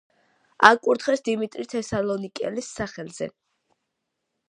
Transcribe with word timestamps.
აკურთხეს 0.69 1.23
დიმიტრი 1.27 1.67
თესალონიკელის 1.75 2.73
სახელზე. 2.81 3.33